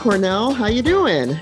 [0.00, 0.54] Cornell.
[0.54, 1.38] How you doing?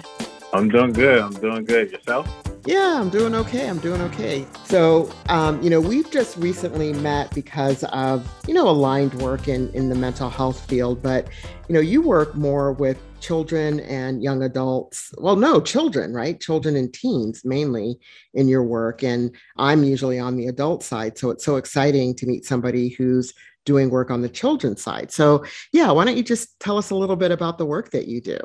[0.53, 1.21] I'm doing good.
[1.21, 1.93] I'm doing good.
[1.93, 2.29] Yourself?
[2.67, 3.69] Yeah, I'm doing okay.
[3.69, 4.49] I'm doing okay.
[4.65, 9.73] So, um, you know, we've just recently met because of, you know, aligned work in,
[9.75, 11.01] in the mental health field.
[11.01, 11.29] But,
[11.69, 15.15] you know, you work more with children and young adults.
[15.19, 16.41] Well, no, children, right?
[16.41, 18.01] Children and teens mainly
[18.35, 19.05] in your work.
[19.05, 21.17] And I'm usually on the adult side.
[21.17, 23.35] So it's so exciting to meet somebody who's
[23.69, 25.13] doing work on the children's side.
[25.13, 28.09] So, yeah, why don't you just tell us a little bit about the work that
[28.09, 28.39] you do?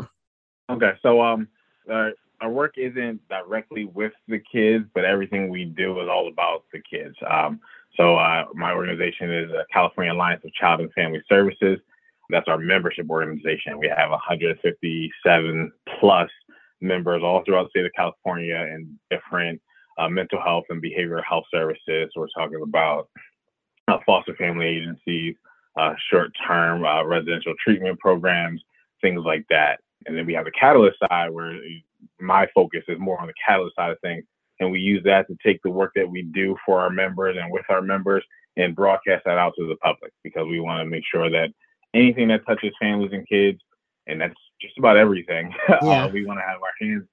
[0.69, 0.91] Okay.
[1.01, 1.47] So, um,
[2.43, 6.81] our work isn't directly with the kids, but everything we do is all about the
[6.91, 7.15] kids.
[7.31, 7.61] Um,
[7.95, 11.79] so uh, my organization is the California Alliance of Child and Family Services.
[12.29, 13.79] That's our membership organization.
[13.79, 16.29] We have 157 plus
[16.81, 19.61] members all throughout the state of California in different
[19.97, 22.11] uh, mental health and behavioral health services.
[22.15, 23.08] We're talking about
[24.06, 25.36] foster family agencies,
[25.80, 28.62] uh, short-term uh, residential treatment programs,
[29.02, 29.80] things like that.
[30.06, 31.58] And then we have the catalyst side where
[32.20, 34.23] my focus is more on the catalyst side of things.
[34.59, 37.52] And we use that to take the work that we do for our members and
[37.52, 38.23] with our members
[38.56, 41.50] and broadcast that out to the public because we want to make sure that
[41.94, 43.59] anything that touches families and kids,
[44.08, 46.06] and that's just about everything, yeah.
[46.06, 47.08] uh, we want to have our hands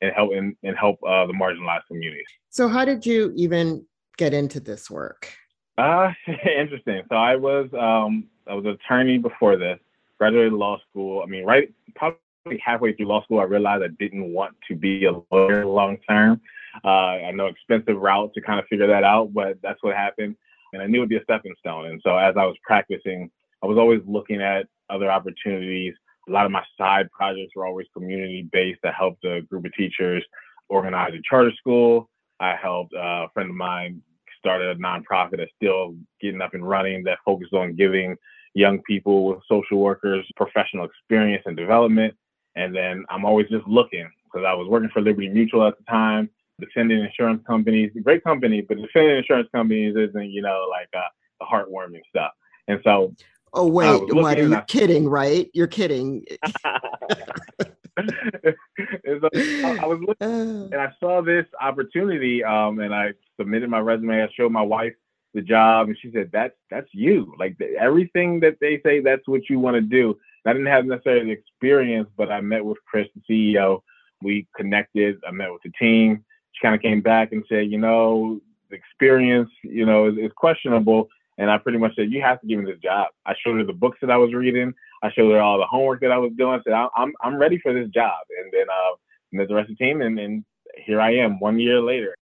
[0.00, 2.26] and help and, and help uh, the marginalized communities.
[2.50, 3.84] So, how did you even
[4.16, 5.32] get into this work?
[5.76, 6.12] Uh,
[6.56, 7.02] interesting.
[7.08, 9.78] So I was um, I was an attorney before this,
[10.18, 11.22] graduated law school.
[11.22, 12.18] I mean, right probably
[12.64, 16.40] halfway through law school, I realized I didn't want to be a lawyer long term.
[16.84, 16.88] Uh,
[17.28, 20.36] I know expensive route to kind of figure that out, but that's what happened.
[20.72, 21.86] And I knew it'd be a stepping stone.
[21.86, 23.30] And so as I was practicing,
[23.62, 25.94] I was always looking at other opportunities.
[26.28, 28.80] A lot of my side projects were always community based.
[28.84, 30.24] I helped a group of teachers
[30.68, 32.10] organize a charter school.
[32.40, 34.02] I helped uh, a friend of mine
[34.44, 38.16] started a nonprofit that's still getting up and running that focused on giving
[38.54, 42.14] young people with social workers professional experience and development.
[42.56, 45.84] And then I'm always just looking because I was working for Liberty Mutual at the
[45.84, 46.28] time,
[46.60, 51.08] defending insurance companies, great company, but defending insurance companies isn't, you know, like uh,
[51.40, 52.32] the heartwarming stuff.
[52.68, 53.14] And so,
[53.54, 55.08] oh wait, what are you I, kidding?
[55.08, 55.50] Right?
[55.54, 56.24] You're kidding.
[57.96, 64.22] so I was looking and I saw this opportunity, um, and I submitted my resume.
[64.22, 64.94] I showed my wife
[65.32, 67.34] the job, and she said, "That's that's you.
[67.38, 71.26] Like everything that they say, that's what you want to do." I didn't have necessarily
[71.26, 73.22] the experience, but I met with Chris, the
[73.56, 73.82] CEO.
[74.22, 75.16] We connected.
[75.26, 76.24] I met with the team.
[76.52, 78.40] She kind of came back and said, you know,
[78.70, 81.08] the experience, you know, is, is questionable.
[81.38, 83.08] And I pretty much said, you have to give me this job.
[83.26, 84.72] I showed her the books that I was reading.
[85.02, 86.60] I showed her all the homework that I was doing.
[86.60, 88.20] I said, I'm, I'm ready for this job.
[88.40, 88.94] And then uh,
[89.32, 90.00] met the rest of the team.
[90.00, 90.44] And, and
[90.76, 92.14] here I am one year later.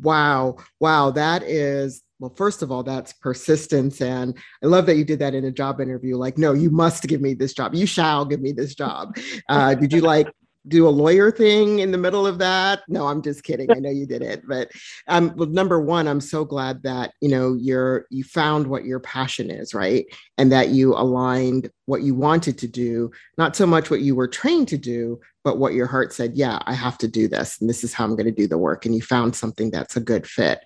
[0.00, 0.56] Wow.
[0.80, 1.10] Wow.
[1.10, 4.00] That is well, first of all, that's persistence.
[4.00, 6.16] And I love that you did that in a job interview.
[6.16, 7.74] Like, no, you must give me this job.
[7.74, 9.16] You shall give me this job.
[9.48, 10.28] Uh, did you like
[10.66, 12.82] do a lawyer thing in the middle of that?
[12.88, 13.70] No, I'm just kidding.
[13.70, 14.70] I know you did it, but
[15.06, 19.00] um, well, number one, I'm so glad that you know you're you found what your
[19.00, 23.90] passion is, right, and that you aligned what you wanted to do, not so much
[23.90, 26.36] what you were trained to do, but what your heart said.
[26.36, 28.58] Yeah, I have to do this, and this is how I'm going to do the
[28.58, 28.84] work.
[28.84, 30.60] And you found something that's a good fit.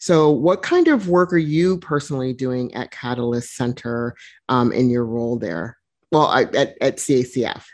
[0.00, 4.14] So, what kind of work are you personally doing at Catalyst Center
[4.48, 5.78] um, in your role there?
[6.12, 7.64] Well, I, at, at CACF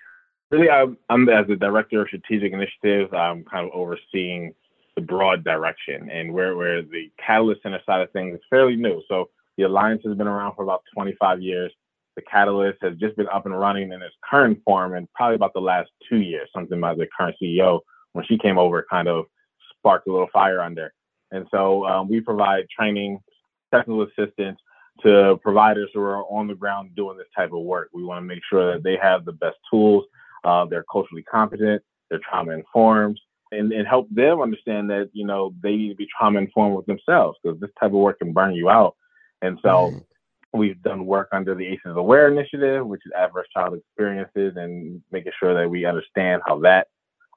[0.53, 3.13] really, I'm, I'm as the director of strategic initiatives.
[3.13, 4.55] I'm kind of overseeing
[4.95, 9.03] the broad direction and where where the Catalyst Center side of things is fairly new.
[9.09, 11.73] So the alliance has been around for about 25 years.
[12.15, 15.55] The Catalyst has just been up and running in its current form in probably about
[15.55, 16.49] the last two years.
[16.55, 17.81] Something by the current CEO
[18.13, 19.25] when she came over kind of
[19.79, 20.93] sparked a little fire under.
[21.31, 23.19] And so um, we provide training,
[23.73, 24.59] technical assistance
[25.03, 27.89] to providers who are on the ground doing this type of work.
[27.95, 30.05] We want to make sure that they have the best tools
[30.45, 33.19] uh, they're culturally competent, they're trauma informed,
[33.53, 36.87] and, and help them understand that, you know, they need to be trauma informed with
[36.87, 38.97] themselves because this type of work can burn you out.
[39.43, 40.05] And so mm.
[40.53, 45.33] we've done work under the ACEs Aware initiative, which is adverse child experiences, and making
[45.39, 46.89] sure that we understand how that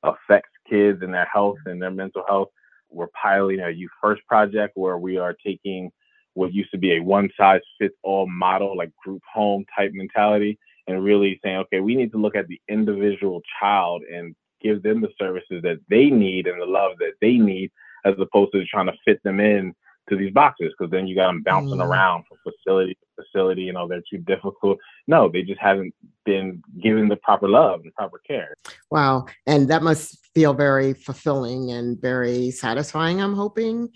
[0.04, 2.50] affects kids and their health and their mental health.
[2.90, 5.92] We're piloting a Youth First project where we are taking
[6.34, 10.60] what used to be a one size fits all model, like group home type mentality,
[10.88, 15.02] and really saying, okay, we need to look at the individual child and give them
[15.02, 17.72] the services that they need and the love that they need,
[18.06, 19.74] as opposed to trying to fit them in
[20.10, 20.72] to these boxes.
[20.78, 21.88] Because then you got them bouncing mm.
[21.88, 23.64] around from facility to facility.
[23.64, 24.78] You know, they're too difficult.
[25.08, 25.94] No, they just haven't
[26.26, 28.54] been given the proper love and proper care.
[28.92, 33.22] Wow, and that must feel very fulfilling and very satisfying.
[33.22, 33.90] I'm hoping.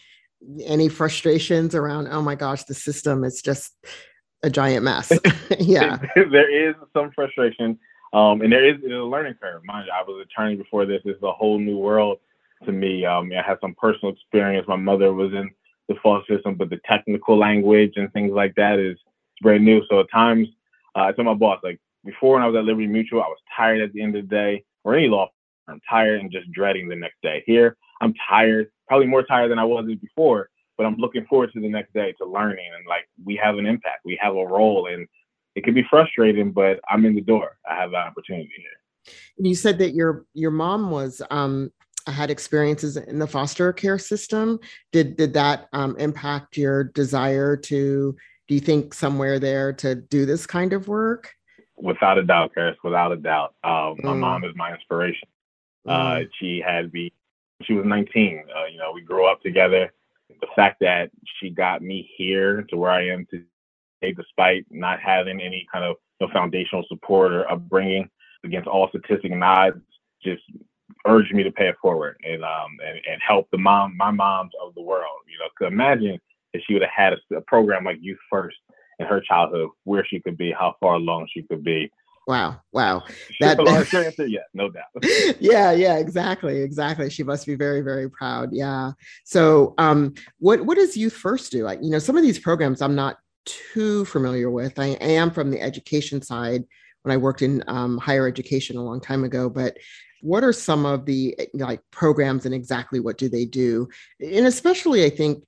[0.64, 2.08] Any frustrations around?
[2.08, 3.74] Oh my gosh, the system is just
[4.44, 5.12] a giant mess.
[5.60, 5.98] yeah.
[6.16, 7.80] there is some frustration.
[8.12, 9.64] Um, and there is a learning curve.
[9.66, 11.02] Mind you, I was an attorney before this.
[11.06, 12.18] This is a whole new world
[12.66, 13.06] to me.
[13.06, 14.68] Um, I had some personal experience.
[14.68, 15.50] My mother was in
[15.88, 18.98] the foster system, but the technical language and things like that is
[19.42, 19.82] brand new.
[19.90, 20.48] So at times,
[20.96, 23.38] uh, I told my boss, like before when I was at Liberty Mutual, I was
[23.56, 25.28] tired at the end of the day, or any law
[25.66, 27.44] firm, I'm tired and just dreading the next day.
[27.46, 30.50] Here, I'm tired, probably more tired than I was before,
[30.80, 33.66] but I'm looking forward to the next day to learning and like we have an
[33.66, 35.06] impact, we have a role, and
[35.56, 37.58] it can be frustrating, but I'm in the door.
[37.70, 39.14] I have an opportunity here.
[39.38, 41.74] You said that your your mom was um,
[42.08, 44.58] had experiences in the foster care system.
[44.94, 48.16] Did did that um, impact your desire to?
[48.48, 51.34] Do you think somewhere there to do this kind of work?
[51.76, 52.78] Without a doubt, Chris.
[52.86, 54.20] Without a doubt, um, my mm.
[54.20, 55.28] mom is my inspiration.
[55.86, 56.24] Uh, mm.
[56.24, 57.12] Uh, she had me.
[57.64, 58.44] She was 19.
[58.56, 59.92] Uh, you know, we grew up together.
[60.30, 61.10] The fact that
[61.40, 65.96] she got me here to where I am today, despite not having any kind of
[66.20, 68.10] you know, foundational support or upbringing,
[68.44, 69.78] against all statistics and odds,
[70.24, 70.44] just
[71.08, 74.52] urged me to pay it forward and um and, and help the mom my moms
[74.64, 75.06] of the world.
[75.28, 76.20] You know, could imagine
[76.54, 78.58] if she would have had a, a, program like Youth First
[78.98, 81.92] in her childhood, where she could be, how far along she could be.
[82.28, 83.04] Wow, wow.
[83.40, 84.86] That, that yeah, no doubt.
[85.40, 87.10] yeah, yeah, exactly, exactly.
[87.10, 88.50] She must be very, very proud.
[88.52, 88.92] Yeah.
[89.24, 91.64] So, um, what what does Youth First do?
[91.64, 94.78] Like, you know, some of these programs I'm not too familiar with.
[94.78, 96.66] I, I am from the education side
[97.04, 99.78] when I worked in um, higher education a long time ago, but
[100.22, 103.88] what are some of the like programs and exactly what do they do
[104.20, 105.44] and especially i think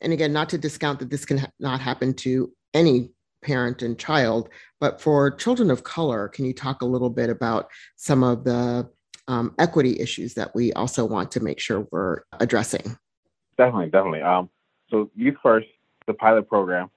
[0.00, 3.10] and again not to discount that this can ha- not happen to any
[3.46, 4.48] parent and child.
[4.80, 8.88] But for children of color can you talk a little bit about some of the
[9.28, 12.96] um, equity issues that we also want to make sure we're addressing?
[13.56, 14.22] Definitely definitely.
[14.22, 14.50] Um,
[14.88, 15.68] so youth first
[16.06, 16.90] the pilot program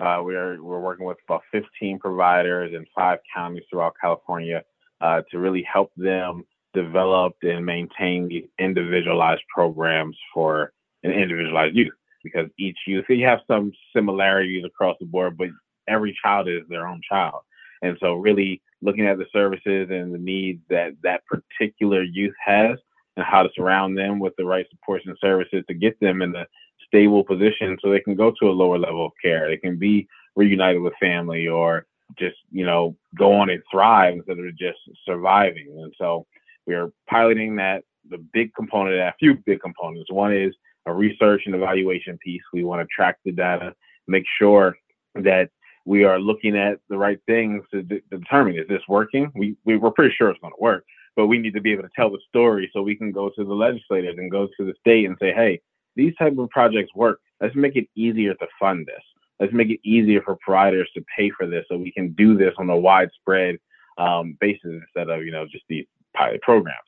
[0.00, 4.62] uh, we're we're working with about 15 providers in five counties throughout california
[5.00, 6.44] uh, to really help them
[6.76, 10.72] develop and maintain these individualized programs for
[11.02, 11.94] an individualized youth.
[12.22, 15.48] Because each youth you have some similarities across the board but
[15.88, 17.40] every child is their own child
[17.82, 22.78] and so really looking at the services and the needs that that particular youth has
[23.16, 26.34] and how to surround them with the right supports and services to get them in
[26.34, 26.46] a
[26.86, 30.06] stable position so they can go to a lower level of care they can be
[30.36, 31.86] reunited with family or
[32.18, 36.26] just you know go on and thrive instead of just surviving and so
[36.66, 37.84] we are piloting that.
[38.08, 40.12] The big component that, a few big components.
[40.12, 40.54] One is
[40.86, 42.42] a research and evaluation piece.
[42.52, 43.74] We want to track the data,
[44.06, 44.76] make sure
[45.16, 45.50] that
[45.86, 49.30] we are looking at the right things to, de- determine is this working.
[49.34, 50.84] We, we we're pretty sure it's going to work,
[51.14, 53.44] but we need to be able to tell the story so we can go to
[53.44, 55.60] the legislators and go to the state and say, hey,
[55.94, 57.20] these type of projects work.
[57.40, 59.02] Let's make it easier to fund this.
[59.38, 62.54] Let's make it easier for providers to pay for this so we can do this
[62.58, 63.56] on a widespread
[63.96, 66.78] um, basis instead of you know just these pilot programs.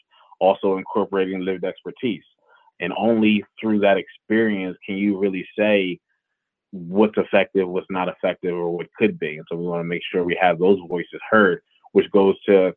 [0.41, 2.25] Also incorporating lived expertise.
[2.81, 5.99] And only through that experience can you really say
[6.71, 9.37] what's effective, what's not effective, or what could be.
[9.37, 11.63] And so we want to make sure we have those voices heard,
[11.93, 12.75] which goes to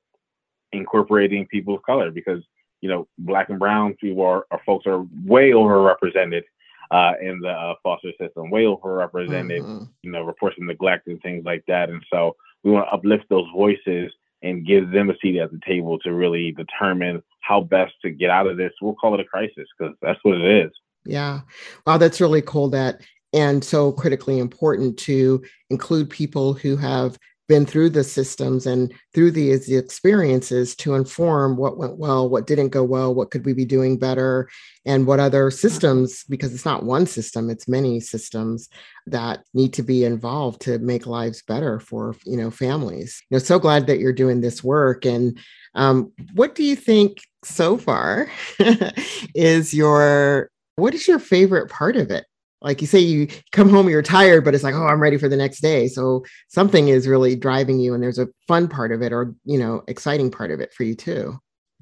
[0.72, 2.42] incorporating people of color because
[2.80, 6.44] you know black and brown people are, are folks are way overrepresented
[6.92, 9.84] uh, in the uh, foster system, way overrepresented, mm-hmm.
[10.04, 11.90] you know, reports of neglect and things like that.
[11.90, 14.12] And so we want to uplift those voices
[14.44, 18.30] and give them a seat at the table to really determine how best to get
[18.30, 18.74] out of this.
[18.82, 20.72] We'll call it a crisis because that's what it is.
[21.06, 21.42] Yeah.
[21.88, 23.02] Wow, that's really cool that
[23.34, 27.18] and so critically important to include people who have
[27.52, 32.70] been through the systems and through these experiences to inform what went well, what didn't
[32.70, 34.48] go well, what could we be doing better,
[34.86, 38.70] and what other systems, because it's not one system, it's many systems
[39.06, 43.22] that need to be involved to make lives better for you know families.
[43.30, 45.06] You know, so glad that you're doing this work.
[45.06, 45.38] And
[45.76, 48.32] um, what do you think so far
[49.36, 52.26] is your what is your favorite part of it?
[52.62, 55.28] Like you say you come home you're tired but it's like oh i'm ready for
[55.28, 55.88] the next day.
[55.88, 59.58] So something is really driving you and there's a fun part of it or you
[59.58, 61.40] know exciting part of it for you too.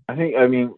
[0.07, 0.74] I think i mean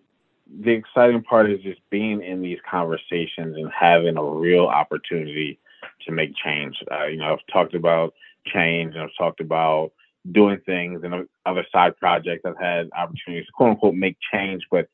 [0.64, 5.60] the exciting part is just being in these conversations and having a real opportunity
[6.06, 6.76] to make change.
[6.92, 8.14] Uh, you know i've talked about
[8.48, 9.92] change and i've talked about
[10.32, 12.44] doing things and other side projects.
[12.46, 14.88] I've had opportunities to quote unquote make change but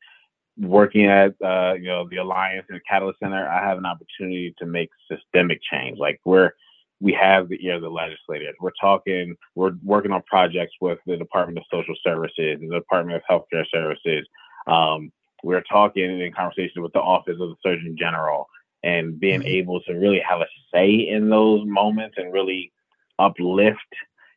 [0.59, 4.53] working at uh, you know the Alliance and the Catalyst Center, I have an opportunity
[4.59, 5.97] to make systemic change.
[5.99, 6.51] Like we're
[6.99, 8.55] we have the ear of the legislators.
[8.59, 13.23] We're talking, we're working on projects with the Department of Social Services, the Department of
[13.29, 14.27] Healthcare Services.
[14.65, 15.11] Um,
[15.43, 18.47] we're talking in conversation with the Office of the Surgeon General
[18.83, 19.47] and being mm-hmm.
[19.47, 22.71] able to really have a say in those moments and really
[23.19, 23.79] uplift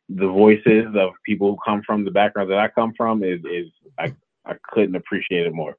[0.09, 3.67] the voices of people who come from the background that I come from is is
[3.97, 4.13] I,
[4.45, 5.77] I couldn't appreciate it more.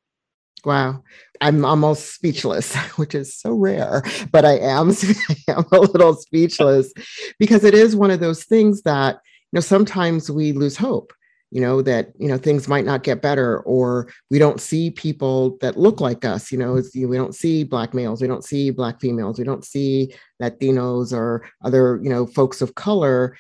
[0.65, 1.03] Wow.
[1.41, 4.91] I'm almost speechless, which is so rare, but I am
[5.29, 6.93] I am a little speechless
[7.39, 11.13] because it is one of those things that you know sometimes we lose hope
[11.53, 15.59] you know that you know things might not get better or we don't see people
[15.61, 18.99] that look like us you know we don't see black males we don't see black
[19.01, 23.37] females we don't see latinos or other you know folks of color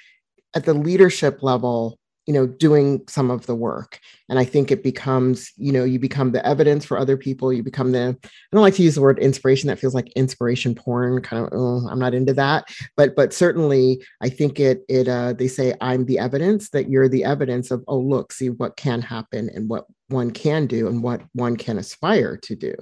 [0.54, 3.98] at the leadership level you know doing some of the work.
[4.28, 7.52] And i think it becomes you know you become the evidence for other people.
[7.52, 9.68] You become the i don't like to use the word inspiration.
[9.68, 12.64] That feels like inspiration porn kind of oh, i'm not into that.
[12.96, 17.08] But but certainly i think it it uh, they say i'm the evidence that you're
[17.08, 21.02] the evidence of oh look see what can happen and what one can do and
[21.02, 22.74] what one can aspire to do.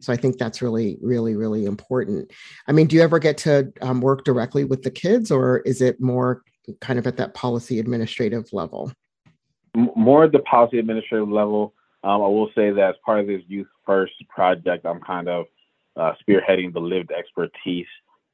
[0.00, 2.30] So i think that's really really really important.
[2.68, 5.80] I mean do you ever get to um, work directly with the kids or is
[5.80, 6.42] it more
[6.80, 8.92] kind of at that policy administrative level?
[9.74, 11.74] More at the policy administrative level.
[12.04, 15.46] Um, I will say that as part of this Youth First project, I'm kind of
[15.96, 17.86] uh, spearheading the lived expertise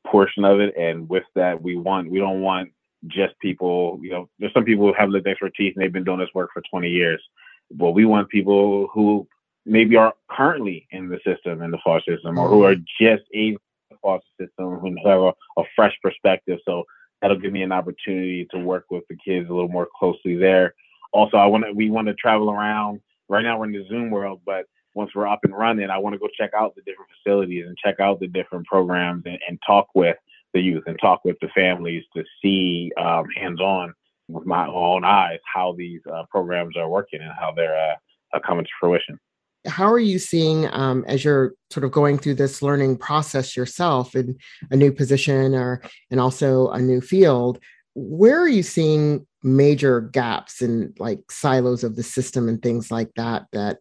[0.06, 0.74] portion of it.
[0.76, 2.70] And with that, we want we don't want
[3.06, 3.98] just people.
[4.02, 6.50] You know, there's some people who have lived expertise and they've been doing this work
[6.52, 7.22] for 20 years.
[7.70, 9.26] But we want people who
[9.64, 13.56] maybe are currently in the system in the foster system, or who are just in
[13.90, 16.58] the foster system, who have a, a fresh perspective.
[16.64, 16.84] So
[17.20, 20.74] that'll give me an opportunity to work with the kids a little more closely there.
[21.12, 23.00] Also, I want to we want to travel around.
[23.28, 26.14] Right now, we're in the Zoom world, but once we're up and running, I want
[26.14, 29.58] to go check out the different facilities and check out the different programs and, and
[29.64, 30.16] talk with
[30.52, 33.94] the youth and talk with the families to see um, hands-on
[34.28, 37.96] with my own eyes how these uh, programs are working and how they're
[38.32, 39.18] uh, coming to fruition
[39.66, 44.14] how are you seeing um, as you're sort of going through this learning process yourself
[44.14, 44.36] in
[44.70, 47.58] a new position or and also a new field
[47.94, 53.10] where are you seeing major gaps and like silos of the system and things like
[53.16, 53.78] that that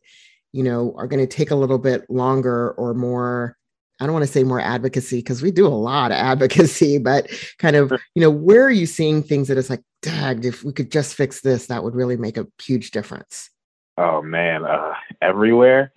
[0.51, 3.55] you know are going to take a little bit longer or more
[4.01, 7.29] I don't want to say more advocacy because we do a lot of advocacy, but
[7.57, 10.71] kind of, you know, where are you seeing things that it's like, dag, if we
[10.71, 13.49] could just fix this, that would really make a huge difference?
[13.97, 15.91] Oh man, uh, everywhere.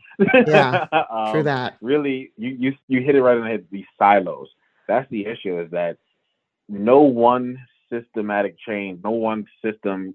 [0.46, 1.76] Yeah, um, true that.
[1.80, 3.66] Really, you you you hit it right on the head.
[3.70, 4.48] These silos.
[4.88, 5.60] That's the issue.
[5.60, 5.98] Is that
[6.68, 7.58] no one
[7.90, 10.14] systematic change, no one system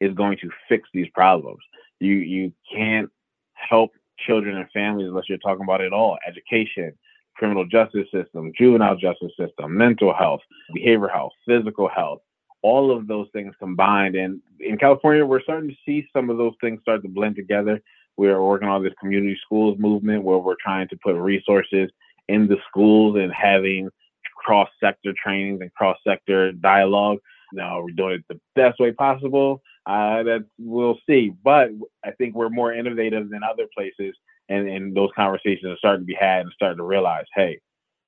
[0.00, 1.60] is going to fix these problems.
[2.00, 3.10] You you can't
[3.54, 3.92] help
[4.26, 6.18] children and families unless you're talking about it all.
[6.26, 6.92] Education,
[7.36, 10.40] criminal justice system, juvenile justice system, mental health,
[10.76, 12.20] behavioral health, physical health,
[12.62, 14.14] all of those things combined.
[14.14, 17.80] And in California, we're starting to see some of those things start to blend together.
[18.16, 21.90] We're working on this community schools movement where we're trying to put resources
[22.28, 23.88] in the schools and having
[24.36, 27.18] cross sector trainings and cross sector dialogue.
[27.52, 29.62] Now we're doing it the best way possible.
[29.84, 31.70] Uh, that we'll see, but
[32.04, 34.14] I think we're more innovative than other places,
[34.48, 37.58] and, and those conversations are starting to be had and starting to realize, hey,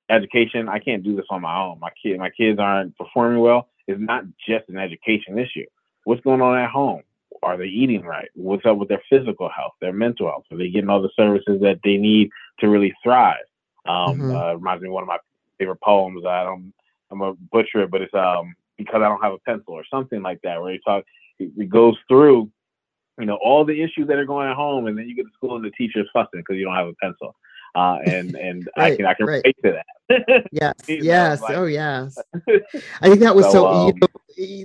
[0.09, 1.79] education, I can't do this on my own.
[1.79, 5.65] My kid, my kids aren't performing well It's not just an education issue.
[6.05, 7.01] What's going on at home?
[7.45, 8.27] Are they eating right?
[8.33, 10.45] What's up with their physical health, their mental health?
[10.51, 13.45] Are they getting all the services that they need to really thrive?
[13.87, 14.35] Um, mm-hmm.
[14.35, 15.19] uh, reminds me of one of my
[15.59, 16.25] favorite poems.
[16.25, 16.73] I don't,
[17.11, 20.21] I'm a butcher it, but it's um because I don't have a pencil or something
[20.21, 21.05] like that, where he talk,
[21.39, 22.49] it goes through,
[23.19, 25.33] you know, all the issues that are going at home, and then you get to
[25.35, 27.35] school and the teacher's fussing because you don't have a pencil
[27.75, 29.43] uh, and and right, I can I can right.
[29.43, 30.47] relate to that.
[30.51, 32.17] yes, yes, like, oh yes.
[33.01, 33.51] I think that was so.
[33.51, 34.07] so um, you know,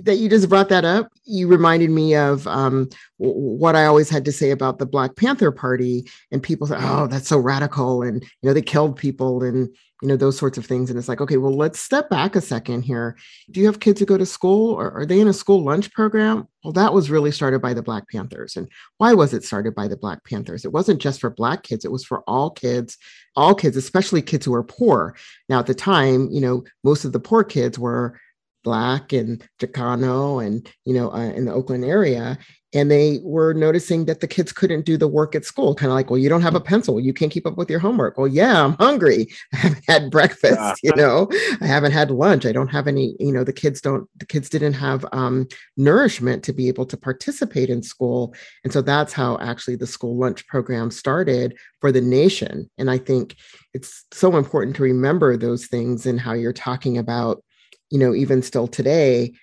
[0.03, 1.07] that you just brought that up.
[1.23, 5.51] You reminded me of um, what I always had to say about the Black Panther
[5.51, 9.73] Party, and people said, "Oh, that's so radical," and you know they killed people, and
[10.01, 12.41] you know those sorts of things and it's like okay well let's step back a
[12.41, 13.15] second here.
[13.51, 15.91] Do you have kids who go to school or are they in a school lunch
[15.93, 16.47] program?
[16.63, 18.67] Well that was really started by the black panthers and
[18.97, 20.65] why was it started by the black panthers?
[20.65, 22.97] It wasn't just for black kids it was for all kids
[23.35, 25.15] all kids especially kids who are poor.
[25.49, 28.19] Now at the time you know most of the poor kids were
[28.63, 32.37] black and chicano and you know uh, in the oakland area
[32.73, 35.95] and they were noticing that the kids couldn't do the work at school kind of
[35.95, 36.99] like well you don't have a pencil.
[36.99, 38.17] You can't keep up with your homework.
[38.17, 39.27] Well yeah i'm hungry.
[39.53, 41.29] I haven't had breakfast you know?
[41.59, 42.45] I haven't had lunch.
[42.45, 45.47] I don't have any you know the kids don't the kids didn't have um,
[45.77, 48.33] nourishment to be able to participate in school.
[48.63, 52.69] And so that's how actually the school lunch program started for the nation.
[52.77, 53.35] And i think
[53.73, 57.43] it's so important to remember those things and how you're talking about
[57.89, 59.33] you know even still today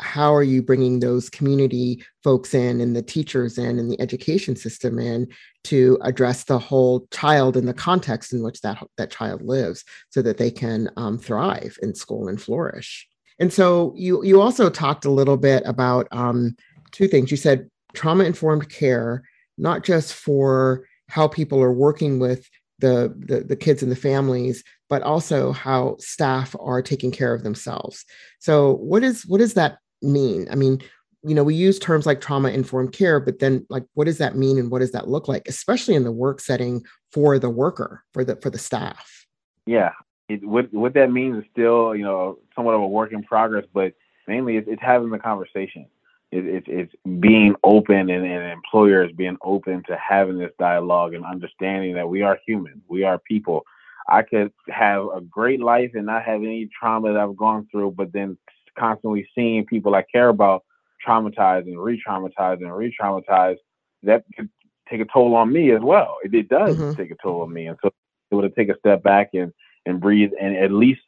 [0.00, 4.56] how are you bringing those community folks in and the teachers in and the education
[4.56, 5.28] system in
[5.64, 10.20] to address the whole child in the context in which that that child lives so
[10.22, 13.06] that they can um, thrive in school and flourish
[13.38, 16.56] And so you you also talked a little bit about um,
[16.92, 17.30] two things.
[17.30, 19.22] You said trauma informed care,
[19.58, 24.64] not just for how people are working with the, the, the kids and the families,
[24.88, 28.04] but also how staff are taking care of themselves.
[28.38, 30.46] So what is what does that mean?
[30.50, 30.82] I mean,
[31.22, 34.36] you know, we use terms like trauma informed care, but then like what does that
[34.36, 38.02] mean and what does that look like, especially in the work setting for the worker,
[38.12, 39.26] for the for the staff?
[39.66, 39.92] Yeah.
[40.28, 43.64] It, what what that means is still, you know, somewhat of a work in progress,
[43.72, 43.94] but
[44.26, 45.86] mainly it's, it's having the conversation
[46.32, 51.24] it, it, it's being open and, and employers being open to having this dialogue and
[51.24, 53.64] understanding that we are human, we are people.
[54.08, 57.92] I could have a great life and not have any trauma that I've gone through,
[57.92, 58.36] but then
[58.78, 60.64] constantly seeing people I care about
[61.06, 63.58] traumatized and re-traumatized and re-traumatized,
[64.04, 64.48] that could
[64.88, 66.16] take a toll on me as well.
[66.22, 66.94] It, it does mm-hmm.
[66.94, 67.90] take a toll on me, and so
[68.30, 69.52] it would take a step back and
[69.84, 71.00] and breathe and at least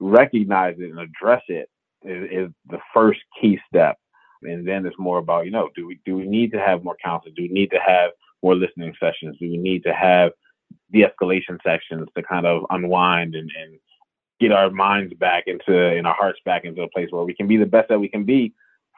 [0.00, 1.68] recognize it and address it
[2.02, 3.98] is, is the first key step
[4.44, 6.96] and then it's more about you know do we do we need to have more
[7.02, 7.34] counseling?
[7.34, 8.10] Do we need to have
[8.42, 9.36] more listening sessions?
[9.40, 10.32] Do we need to have
[10.92, 13.78] de-escalation sessions to kind of unwind and, and
[14.40, 17.46] get our minds back into and our hearts back into a place where we can
[17.46, 18.52] be the best that we can be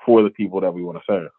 [0.05, 1.31] for the people that we want to serve.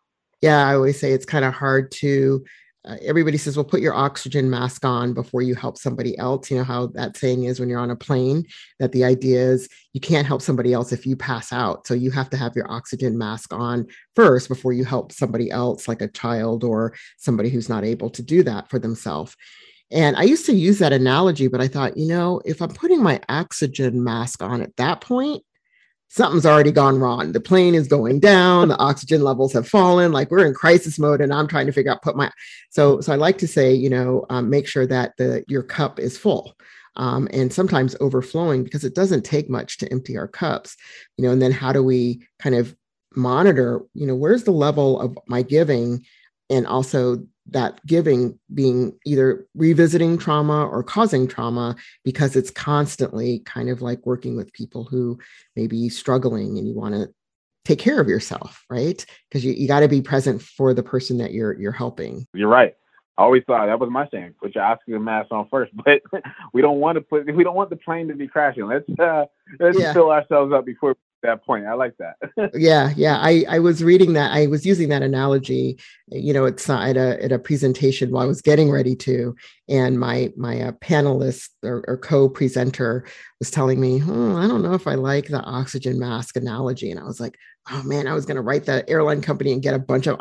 [0.41, 2.43] Yeah, I always say it's kind of hard to
[2.87, 6.49] uh, everybody says, well, put your oxygen mask on before you help somebody else.
[6.49, 8.45] You know how that saying is when you're on a plane,
[8.79, 11.85] that the idea is you can't help somebody else if you pass out.
[11.85, 15.87] So you have to have your oxygen mask on first before you help somebody else,
[15.87, 19.35] like a child or somebody who's not able to do that for themselves.
[19.91, 23.01] And I used to use that analogy, but I thought, you know, if I'm putting
[23.01, 25.43] my oxygen mask on at that point,
[26.09, 27.31] something's already gone wrong.
[27.31, 31.21] The plane is going down, the oxygen levels have fallen, like we're in crisis mode
[31.21, 32.31] and I'm trying to figure out put my
[32.69, 35.99] so so I like to say, you know, um, make sure that the your cup
[35.99, 36.55] is full.
[36.95, 40.75] Um, and sometimes overflowing because it doesn't take much to empty our cups,
[41.15, 42.75] you know, and then how do we kind of
[43.15, 46.03] monitor, you know, where's the level of my giving
[46.49, 53.69] and also that giving being either revisiting trauma or causing trauma because it's constantly kind
[53.69, 55.17] of like working with people who
[55.55, 57.09] may be struggling and you want to
[57.65, 61.17] take care of yourself right because you, you got to be present for the person
[61.17, 62.75] that you're you're helping you're right
[63.17, 64.35] I always thought that was my saying.
[64.39, 66.01] Put your oxygen mask on first, but
[66.53, 68.67] we don't want to put we don't want the plane to be crashing.
[68.67, 69.25] Let's uh,
[69.59, 69.93] let's yeah.
[69.93, 71.65] fill ourselves up before that point.
[71.65, 72.51] I like that.
[72.53, 73.17] yeah, yeah.
[73.19, 74.31] I, I was reading that.
[74.31, 75.79] I was using that analogy.
[76.07, 79.35] You know, it's uh, at a at a presentation while I was getting ready to,
[79.67, 83.05] and my my uh, panelist or, or, co-presenter
[83.39, 86.99] was telling me, oh, I don't know if I like the oxygen mask analogy, and
[86.99, 87.37] I was like,
[87.69, 90.19] oh man, I was going to write the airline company and get a bunch of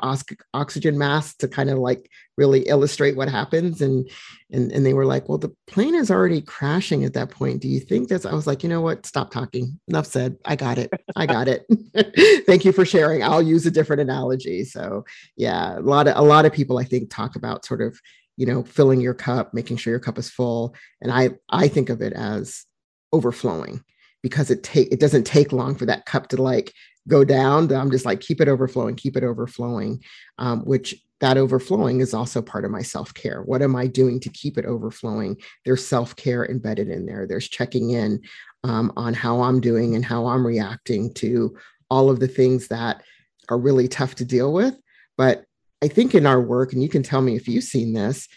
[0.54, 3.80] oxygen masks to kind of like really illustrate what happens.
[3.80, 4.08] And,
[4.50, 7.62] and, and they were like, well, the plane is already crashing at that point.
[7.62, 9.06] Do you think that's, I was like, you know what?
[9.06, 9.78] Stop talking.
[9.88, 10.36] Enough said.
[10.44, 10.90] I got it.
[11.14, 11.66] I got it.
[12.46, 13.22] Thank you for sharing.
[13.22, 14.64] I'll use a different analogy.
[14.64, 15.04] So
[15.36, 17.98] yeah, a lot of, a lot of people I think talk about sort of,
[18.36, 20.74] you know, filling your cup, making sure your cup is full.
[21.00, 22.64] And I, I think of it as
[23.12, 23.82] overflowing
[24.22, 26.72] because it take it doesn't take long for that cup to like
[27.08, 27.72] go down.
[27.72, 30.02] I'm just like, keep it overflowing, keep it overflowing,
[30.38, 33.42] um, which that overflowing is also part of my self care.
[33.42, 35.40] What am I doing to keep it overflowing?
[35.64, 37.26] There's self care embedded in there.
[37.26, 38.22] There's checking in
[38.64, 41.56] um, on how I'm doing and how I'm reacting to
[41.90, 43.02] all of the things that
[43.48, 44.76] are really tough to deal with.
[45.16, 45.44] But
[45.82, 48.28] I think in our work, and you can tell me if you've seen this,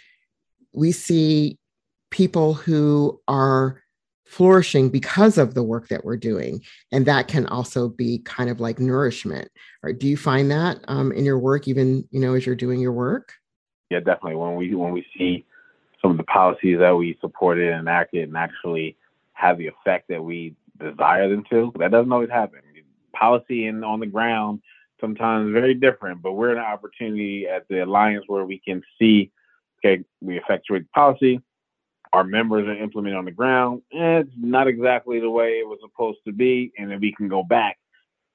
[0.71, 1.57] we see
[2.11, 3.81] people who are
[4.29, 6.61] flourishing because of the work that we're doing
[6.91, 9.49] and that can also be kind of like nourishment
[9.81, 12.79] or do you find that um, in your work even you know as you're doing
[12.79, 13.33] your work?
[13.89, 14.35] Yeah definitely.
[14.35, 15.45] When we when we see
[15.99, 18.95] some of the policies that we supported and enacted and actually
[19.33, 22.59] have the effect that we desire them to that doesn't always happen.
[23.13, 24.61] Policy and on the ground
[25.01, 29.31] sometimes very different but we're an opportunity at the alliance where we can see
[29.79, 31.41] okay we effectuate policy
[32.13, 33.81] our members are implementing on the ground.
[33.93, 37.27] Eh, it's not exactly the way it was supposed to be, and then we can
[37.27, 37.77] go back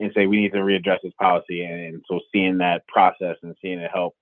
[0.00, 1.64] and say we need to readdress this policy.
[1.64, 4.14] And, so seeing that process and seeing it help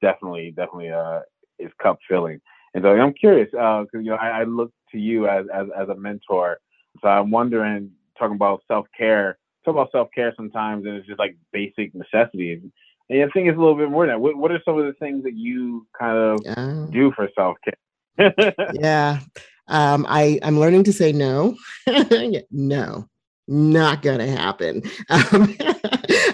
[0.00, 1.20] definitely, definitely uh,
[1.58, 2.40] is cup filling.
[2.74, 5.66] And so I'm curious because uh, you know I, I look to you as, as
[5.76, 6.60] as a mentor.
[7.02, 11.18] So I'm wondering, talking about self care, talk about self care sometimes, and it's just
[11.18, 12.60] like basic necessities.
[13.08, 14.20] And I think it's a little bit more than that.
[14.20, 16.86] What, what are some of the things that you kind of yeah.
[16.92, 17.74] do for self care?
[18.74, 19.20] yeah.
[19.68, 21.56] Um, I, I'm learning to say no.
[22.50, 23.08] no,
[23.48, 24.82] not gonna happen.
[25.10, 25.56] Um,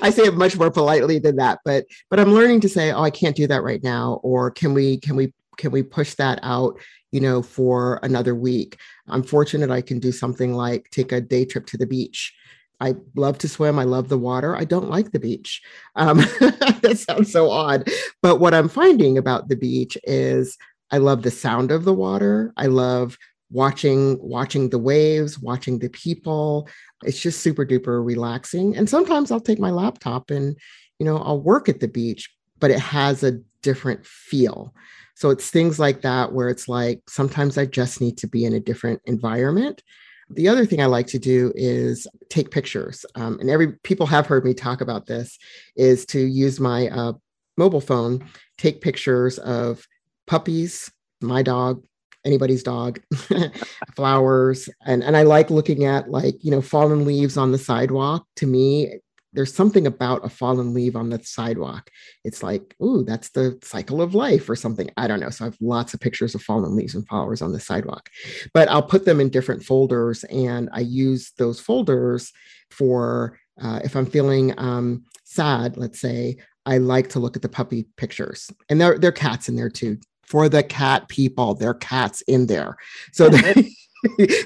[0.03, 3.03] I say it much more politely than that, but but I'm learning to say, oh,
[3.03, 6.39] I can't do that right now, or can we can we can we push that
[6.43, 6.79] out,
[7.13, 8.79] you know, for another week?
[9.09, 12.35] I'm fortunate I can do something like take a day trip to the beach
[12.81, 13.79] I love to swim.
[13.79, 14.57] I love the water.
[14.57, 15.63] I don't like the beach.
[15.95, 17.89] Um, that sounds so odd.
[18.23, 20.57] But what I'm finding about the beach is
[20.91, 22.53] I love the sound of the water.
[22.57, 23.19] I love
[23.51, 26.69] watching watching the waves, watching the people.
[27.05, 28.77] It's just super duper relaxing.
[28.77, 30.57] And sometimes I'll take my laptop and,
[30.99, 34.75] you know, I'll work at the beach, but it has a different feel.
[35.15, 38.53] So it's things like that where it's like sometimes I just need to be in
[38.53, 39.83] a different environment.
[40.29, 43.07] The other thing I like to do is take pictures.
[43.15, 45.39] Um, and every people have heard me talk about this
[45.77, 47.13] is to use my uh,
[47.57, 49.87] mobile phone, take pictures of
[50.27, 51.85] puppies, my dog,
[52.25, 53.01] anybody's dog,
[53.97, 54.69] flowers.
[54.85, 58.27] And, and I like looking at like, you know, fallen leaves on the sidewalk.
[58.37, 59.01] To me,
[59.37, 61.91] there's something about a fallen leaf on the sidewalk.
[62.25, 64.91] It's like, ooh, that's the cycle of life or something.
[64.97, 65.31] I don't know.
[65.31, 68.09] So I have lots of pictures of fallen leaves and flowers on the sidewalk,
[68.55, 72.33] but I'll put them in different folders and I use those folders
[72.71, 77.49] for uh, if I'm feeling um, sad, let's say, I like to look at the
[77.49, 81.55] puppy pictures and there, there are cats in there too for the cat people.
[81.55, 82.77] There are cats in there.
[83.13, 83.55] So they're,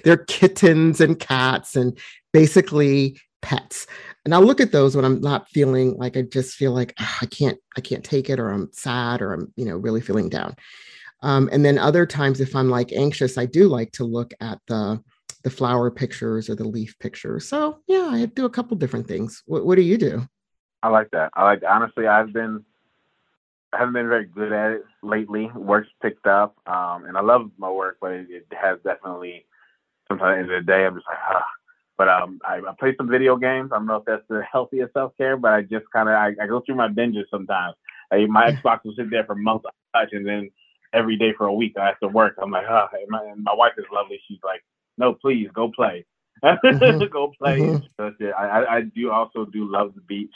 [0.04, 1.98] they're kittens and cats and
[2.32, 3.86] basically pets.
[4.24, 7.18] And I'll look at those when I'm not feeling like I just feel like oh,
[7.22, 10.28] I can't, I can't take it, or I'm sad, or I'm, you know, really feeling
[10.28, 10.54] down.
[11.22, 14.58] Um, and then other times, if I'm like anxious, I do like to look at
[14.66, 15.02] the
[15.42, 17.48] the flower pictures or the leaf pictures.
[17.48, 19.42] So yeah, I do a couple different things.
[19.46, 20.26] What, what do you do?
[20.82, 21.30] I like that.
[21.34, 22.64] I like honestly, I've been
[23.72, 25.50] I haven't been very good at it lately.
[25.54, 29.46] Work's picked up, um, and I love my work, but it, it has definitely.
[30.08, 31.46] Sometimes at the end of the day, I'm just like, ah.
[31.96, 33.70] But um, I, I play some video games.
[33.72, 36.32] I don't know if that's the healthiest self care, but I just kind of I,
[36.42, 37.76] I, go through my binges sometimes.
[38.10, 40.50] Like my Xbox will sit there for months touch, and then
[40.92, 42.36] every day for a week I have to work.
[42.42, 42.88] I'm like, ah.
[42.92, 44.20] And my, and my wife is lovely.
[44.26, 44.64] She's like,
[44.98, 46.04] no, please go play.
[46.42, 47.04] Mm-hmm.
[47.12, 47.58] go play.
[47.58, 47.84] Mm-hmm.
[47.98, 50.32] So I, I do also do love the beach.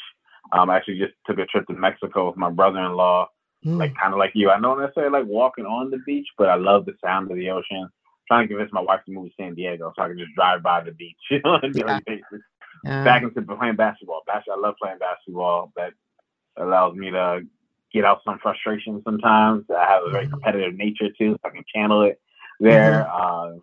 [0.53, 3.29] Um, I actually just took a trip to Mexico with my brother-in-law,
[3.65, 3.79] mm.
[3.79, 4.51] like kind of like you.
[4.51, 7.51] I don't necessarily like walking on the beach, but I love the sound of the
[7.51, 7.83] ocean.
[7.83, 7.91] I'm
[8.29, 10.63] trying to convince my wife to move to San Diego so I can just drive
[10.63, 12.43] by the beach you know, on a daily basis.
[12.85, 13.05] Yeah.
[13.05, 14.23] Back into playing basketball.
[14.29, 15.73] I love playing basketball.
[15.77, 15.93] That
[16.57, 17.43] allows me to
[17.93, 19.65] get out some frustration sometimes.
[19.71, 20.33] I have a very mm-hmm.
[20.33, 22.21] competitive nature too, so I can channel it
[22.61, 23.07] there.
[23.09, 23.59] Mm-hmm.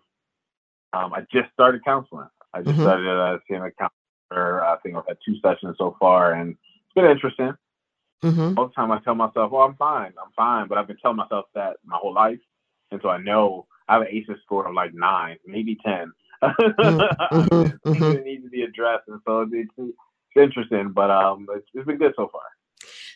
[0.94, 2.28] Uh, um, I just started counseling.
[2.52, 2.82] I just mm-hmm.
[2.82, 4.64] started uh, seeing a counselor.
[4.64, 6.56] I think I've had two sessions so far, and
[6.94, 7.54] it's been interesting.
[8.22, 8.54] Mm-hmm.
[8.54, 10.98] Most of the time, I tell myself, "Oh, I'm fine, I'm fine," but I've been
[10.98, 12.38] telling myself that my whole life,
[12.90, 17.00] and so I know I have an ACEs score of like nine, maybe 10 mm-hmm.
[17.36, 17.88] mm-hmm.
[17.88, 18.22] mm-hmm.
[18.22, 19.96] needs to be addressed, and so it's, it's
[20.36, 22.42] interesting, but um, it's, it's been good so far.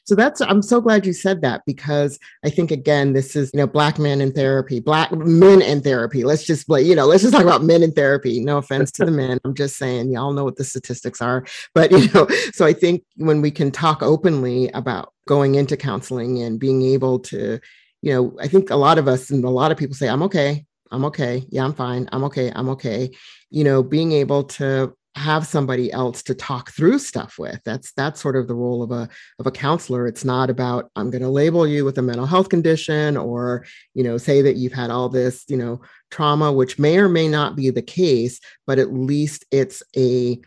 [0.06, 3.58] So that's I'm so glad you said that because I think again this is you
[3.58, 6.22] know black men in therapy, black men in therapy.
[6.22, 8.40] Let's just you know let's just talk about men in therapy.
[8.40, 11.44] No offense to the men, I'm just saying y'all know what the statistics are.
[11.74, 16.40] But you know, so I think when we can talk openly about going into counseling
[16.40, 17.58] and being able to,
[18.02, 20.22] you know, I think a lot of us and a lot of people say I'm
[20.22, 23.10] okay, I'm okay, yeah, I'm fine, I'm okay, I'm okay.
[23.50, 27.60] You know, being able to have somebody else to talk through stuff with.
[27.64, 30.06] That's that's sort of the role of a of a counselor.
[30.06, 34.04] It's not about i'm going to label you with a mental health condition or you
[34.04, 37.56] know say that you've had all this you know trauma which may or may not
[37.56, 40.38] be the case but at least it's a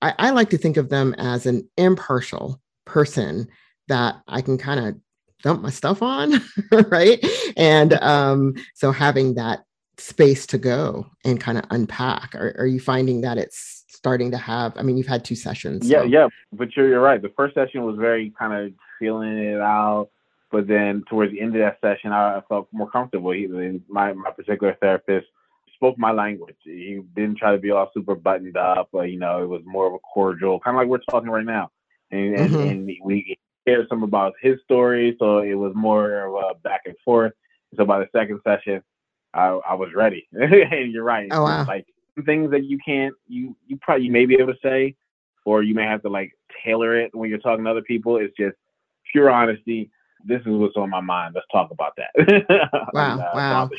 [0.00, 3.48] I, I like to think of them as an impartial person
[3.88, 4.96] that i can kind of
[5.42, 6.42] dump my stuff on
[6.90, 7.24] right?
[7.56, 9.64] And um so having that
[9.98, 14.36] space to go and kind of unpack are, are you finding that it's starting to
[14.38, 16.04] have i mean you've had two sessions yeah so.
[16.04, 20.08] yeah but you're, you're right the first session was very kind of feeling it out
[20.52, 23.48] but then towards the end of that session i, felt more comfortable he,
[23.88, 25.26] my, my particular therapist
[25.74, 29.42] spoke my language he didn't try to be all super buttoned up but you know
[29.42, 31.68] it was more of a cordial kind of like we're talking right now
[32.12, 32.68] and, and, mm-hmm.
[32.68, 36.94] and we shared some about his story so it was more of a back and
[37.04, 37.32] forth
[37.76, 38.80] so by the second session
[39.34, 40.26] I, I was ready.
[40.32, 41.28] and you're right.
[41.30, 41.64] Oh wow.
[41.66, 41.86] Like
[42.24, 44.94] things that you can't you you probably you may be able to say
[45.44, 46.32] or you may have to like
[46.64, 48.16] tailor it when you're talking to other people.
[48.16, 48.56] It's just
[49.10, 49.90] pure honesty.
[50.24, 51.34] This is what's on my mind.
[51.34, 52.70] Let's talk about that.
[52.92, 53.70] Wow uh, wow.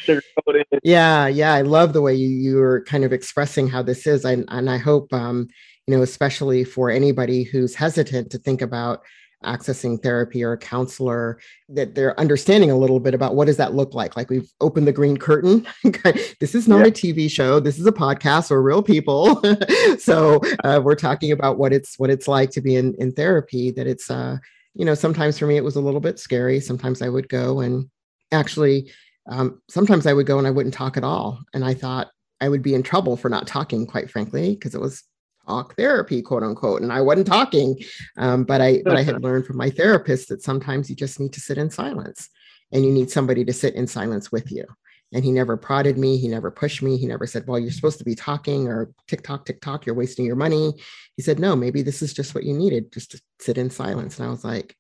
[0.84, 4.24] yeah yeah i love the way you you were kind of expressing how this is
[4.24, 5.48] and, and i hope um
[5.88, 9.02] you know especially for anybody who's hesitant to think about
[9.44, 13.74] accessing therapy or a counselor that they're understanding a little bit about what does that
[13.74, 14.18] look like?
[14.18, 15.66] Like we've opened the green curtain.
[16.40, 16.88] This is not yeah.
[16.88, 17.60] a tv show.
[17.60, 18.52] This is a podcast.
[18.52, 19.42] Or real people.
[20.00, 23.72] So uh, we're talking about what it's what it's like to be in, in therapy
[23.72, 24.38] that it's uh
[24.74, 26.60] you know sometimes for me it was a little bit scary.
[26.60, 27.90] Sometimes i would go and
[28.32, 28.92] actually
[29.30, 31.40] um, sometimes i would go and i wouldn't talk at all.
[31.54, 32.10] And i thought
[32.42, 35.04] i would be in trouble for not talking quite frankly because it was
[35.50, 36.82] talk therapy, quote unquote.
[36.82, 37.78] And I wasn't talking,
[38.18, 41.34] um, but I but I had learned from my therapist that sometimes you just need
[41.34, 42.30] to sit in silence,
[42.72, 44.66] and you need somebody to sit in silence with you.
[45.12, 46.18] And he never prodded me.
[46.18, 46.96] He never pushed me.
[46.96, 50.36] He never said, Well, you're supposed to be talking or TikTok, TikTok, you're wasting your
[50.36, 50.74] money.
[51.18, 54.20] He said, No, maybe this is just what you needed, just to sit in silence.
[54.20, 54.76] And I was like,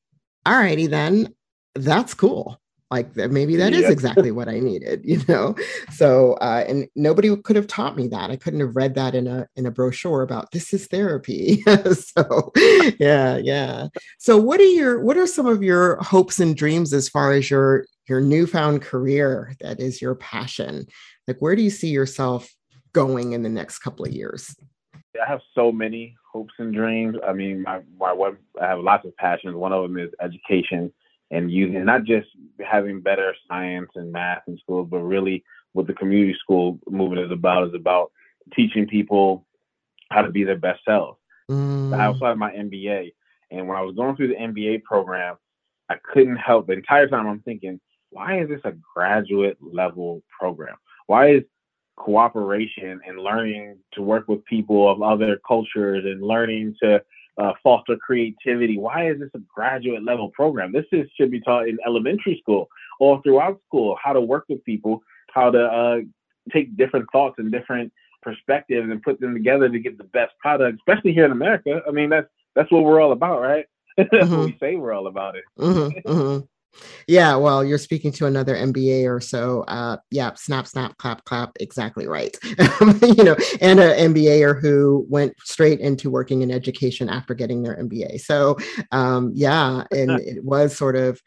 [0.45, 1.33] All righty, then
[1.75, 2.59] that's cool
[2.91, 5.55] like maybe that is exactly what i needed you know?
[5.91, 8.29] So uh, and nobody could have taught me that.
[8.29, 11.63] I couldn't have read that in a in a brochure about this is therapy.
[11.93, 12.51] So
[12.99, 13.87] yeah yeah.
[14.19, 17.49] So what are your what are some of your hopes and dreams as far as
[17.49, 20.85] your your newfound career that is your passion?
[21.27, 22.49] Like where do you see yourself
[22.93, 24.55] going in the next couple of years?
[25.21, 27.15] I have so many hopes and dreams.
[27.27, 29.55] I mean my, my i have lots of passions.
[29.55, 30.93] One of them is education
[31.31, 32.27] and using not just
[32.65, 37.31] having better science and math in schools, but really what the community school movement is
[37.31, 38.11] about is about
[38.55, 39.45] teaching people
[40.09, 41.19] how to be their best selves.
[41.49, 41.97] Mm.
[41.97, 43.13] I also have my MBA,
[43.51, 45.37] and when I was going through the MBA program,
[45.89, 47.79] I couldn't help the entire time I'm thinking,
[48.11, 50.75] why is this a graduate level program?
[51.07, 51.43] Why is
[51.95, 57.01] cooperation and learning to work with people of other cultures and learning to
[57.39, 58.77] uh, foster creativity.
[58.77, 60.71] Why is this a graduate level program?
[60.71, 63.97] This is should be taught in elementary school or throughout school.
[64.01, 65.01] How to work with people,
[65.33, 65.97] how to uh,
[66.51, 70.79] take different thoughts and different perspectives and put them together to get the best product.
[70.79, 71.81] Especially here in America.
[71.87, 73.65] I mean, that's that's what we're all about, right?
[73.97, 74.37] that's mm-hmm.
[74.37, 75.43] what we say we're all about it.
[75.57, 76.45] Mm-hmm, mm-hmm.
[77.07, 79.63] Yeah, well, you're speaking to another MBA or so.
[79.63, 81.51] Uh, yeah, snap, snap, clap, clap.
[81.59, 82.37] Exactly right.
[83.01, 87.77] you know, and an MBAer who went straight into working in education after getting their
[87.77, 88.21] MBA.
[88.21, 88.57] So,
[88.91, 91.21] um, yeah, and it was sort of.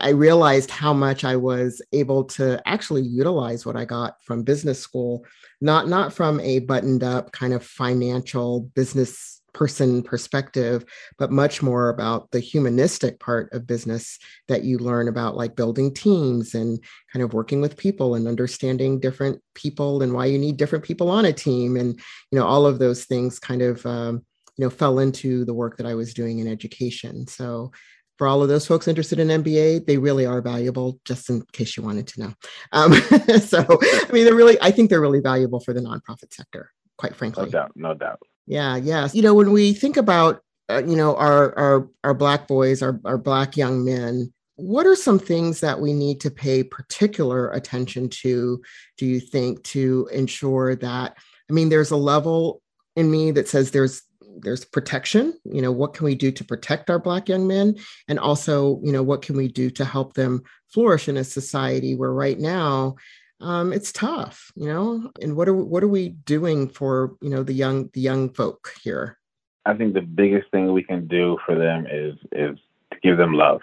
[0.00, 4.78] I realized how much I was able to actually utilize what I got from business
[4.78, 5.24] school,
[5.60, 10.84] not not from a buttoned up kind of financial business person perspective,
[11.18, 15.94] but much more about the humanistic part of business that you learn about, like building
[15.94, 16.78] teams and
[17.12, 21.10] kind of working with people and understanding different people and why you need different people
[21.10, 21.76] on a team.
[21.76, 21.98] And,
[22.30, 24.24] you know, all of those things kind of, um,
[24.56, 27.26] you know, fell into the work that I was doing in education.
[27.26, 27.72] So,
[28.16, 31.76] for all of those folks interested in MBA, they really are valuable, just in case
[31.76, 32.34] you wanted to know.
[32.70, 32.92] Um,
[33.40, 37.16] so, I mean, they're really, I think they're really valuable for the nonprofit sector, quite
[37.16, 37.46] frankly.
[37.46, 38.20] No doubt, no doubt.
[38.46, 39.14] Yeah, yes.
[39.14, 43.00] You know, when we think about uh, you know our our our black boys, our
[43.04, 48.08] our black young men, what are some things that we need to pay particular attention
[48.08, 48.62] to?
[48.98, 51.16] Do you think to ensure that?
[51.50, 52.62] I mean, there's a level
[52.96, 54.02] in me that says there's
[54.40, 57.76] there's protection you know what can we do to protect our black young men
[58.08, 61.94] and also you know what can we do to help them flourish in a society
[61.94, 62.96] where right now
[63.40, 65.10] um, it's tough, you know.
[65.20, 68.72] And what are what are we doing for you know the young the young folk
[68.82, 69.18] here?
[69.66, 72.58] I think the biggest thing we can do for them is is
[72.92, 73.60] to give them love,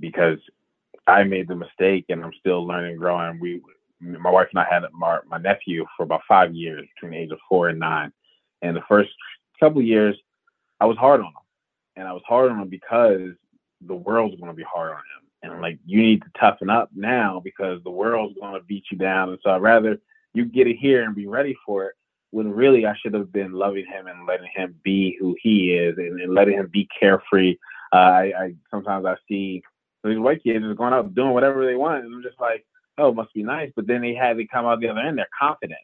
[0.00, 0.38] because
[1.06, 3.38] I made the mistake and I'm still learning, growing.
[3.40, 3.62] We,
[4.00, 7.32] my wife and I had my, my nephew for about five years, between the age
[7.32, 8.12] of four and nine.
[8.62, 9.10] And the first
[9.58, 10.16] couple years,
[10.80, 11.32] I was hard on him,
[11.96, 13.30] and I was hard on him because
[13.80, 16.70] the world's going to be hard on him and I'm like, you need to toughen
[16.70, 19.30] up now because the world's gonna beat you down.
[19.30, 19.98] And so I'd rather
[20.34, 21.94] you get it here and be ready for it.
[22.30, 25.96] When really I should have been loving him and letting him be who he is
[25.96, 27.56] and, and letting him be carefree.
[27.92, 29.62] Uh, I, I sometimes I see
[30.04, 32.66] these white kids just going out doing whatever they want, and I'm just like,
[32.98, 33.70] oh, it must be nice.
[33.74, 35.80] But then they have they come out the other end, they're confident.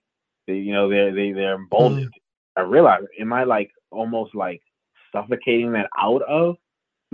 [0.46, 2.08] They, you know, they're they they're emboldened.
[2.08, 2.60] Mm-hmm.
[2.60, 4.60] I realize, am I like almost like
[5.12, 6.56] suffocating that out of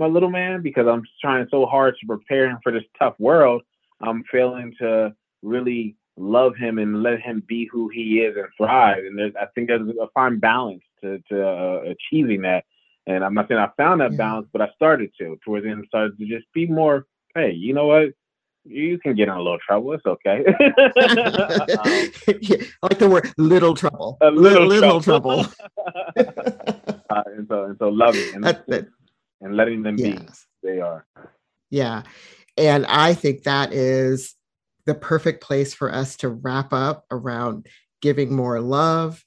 [0.01, 3.61] my little man because I'm trying so hard to prepare him for this tough world.
[4.01, 9.05] I'm failing to really love him and let him be who he is and thrive.
[9.05, 12.65] And there's, I think there's a fine balance to, to uh, achieving that.
[13.07, 14.17] And I'm not saying I found that yeah.
[14.17, 17.73] balance, but I started to towards the end, started to just be more, hey, you
[17.73, 18.09] know what?
[18.63, 19.93] You can get in a little trouble.
[19.93, 20.45] It's okay.
[20.45, 20.55] um,
[22.41, 24.17] yeah, I like the word little trouble.
[24.21, 25.45] A little, little trouble.
[25.45, 25.53] trouble.
[27.09, 28.35] uh, and so, and so loving.
[28.35, 28.87] And, that, that,
[29.41, 30.45] and letting them yes.
[30.63, 31.05] be they are.
[31.69, 32.03] Yeah.
[32.57, 34.35] And I think that is
[34.85, 37.67] the perfect place for us to wrap up around
[38.01, 39.23] giving more love.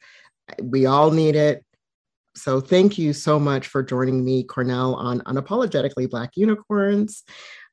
[0.63, 1.65] We all need it.
[2.37, 7.23] So thank you so much for joining me, Cornell, on Unapologetically Black Unicorns.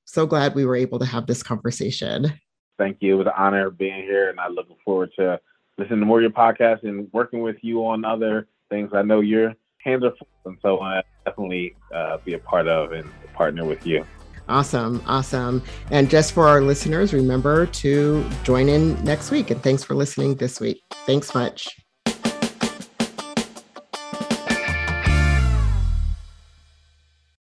[0.06, 2.34] So glad we were able to have this conversation.
[2.78, 3.16] Thank you.
[3.16, 5.40] It was an honor being here, and I'm looking forward to
[5.78, 8.92] listening to more of your podcast and working with you on other things.
[8.94, 12.92] I know you're hands are full, and so I definitely uh, be a part of
[12.94, 14.06] and partner with you.
[14.50, 15.64] Awesome, awesome.
[15.92, 19.52] And just for our listeners, remember to join in next week.
[19.52, 20.84] And thanks for listening this week.
[21.06, 21.70] Thanks much.